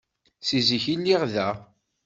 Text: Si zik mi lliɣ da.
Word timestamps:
Si 0.47 0.57
zik 0.67 0.85
mi 0.89 0.95
lliɣ 1.01 1.21
da. 1.33 1.47